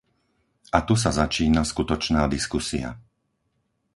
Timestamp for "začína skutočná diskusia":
1.21-2.89